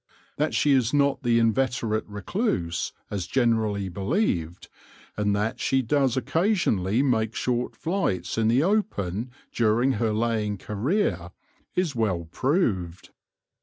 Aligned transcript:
That 0.37 0.55
she 0.55 0.71
is 0.71 0.95
not 0.95 1.21
the 1.21 1.37
inveterate 1.37 2.05
recluse 2.07 2.91
as 3.11 3.27
generally 3.27 3.87
believed, 3.87 4.67
and 5.15 5.35
that 5.35 5.59
she 5.59 5.83
does 5.83 6.17
oc 6.17 6.23
casionally 6.23 7.03
make 7.05 7.35
short 7.35 7.75
flights 7.75 8.35
in 8.35 8.47
the 8.47 8.63
open 8.63 9.29
during 9.53 9.91
her 9.91 10.11
laying 10.11 10.57
career, 10.57 11.29
is 11.75 11.95
well 11.95 12.25
proved. 12.31 13.11